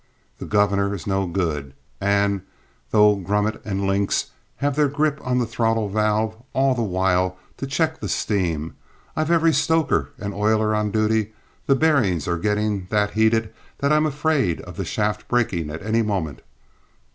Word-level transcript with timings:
The 0.39 0.47
governor 0.47 0.95
is 0.95 1.05
no 1.05 1.27
good; 1.27 1.75
and, 2.01 2.41
though 2.89 3.17
Grummet 3.17 3.61
or 3.63 3.73
Links 3.75 4.31
have 4.55 4.75
their 4.75 4.87
grip 4.87 5.19
on 5.23 5.37
the 5.37 5.45
throttle 5.45 5.89
valve 5.89 6.41
all 6.53 6.73
the 6.73 6.81
while 6.81 7.37
to 7.57 7.67
check 7.67 7.99
the 7.99 8.09
steam, 8.09 8.63
and 8.69 8.73
I've 9.15 9.29
every 9.29 9.53
stoker 9.53 10.09
and 10.17 10.33
oiler 10.33 10.73
on 10.73 10.89
duty, 10.89 11.33
the 11.67 11.75
bearings 11.75 12.27
are 12.27 12.39
getting 12.39 12.87
that 12.89 13.11
heated 13.11 13.53
that 13.77 13.93
I'm 13.93 14.07
afraid 14.07 14.59
of 14.61 14.75
the 14.75 14.85
shaft 14.85 15.27
breaking 15.27 15.69
at 15.69 15.83
any 15.83 16.01
moment. 16.01 16.41